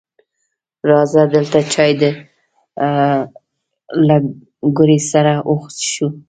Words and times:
راځه 0.89 1.21
دلته 1.35 1.57
چای 1.73 1.91
له 4.07 4.15
ګوړې 4.77 4.99
سره 5.11 5.33
وڅښو 5.49 6.07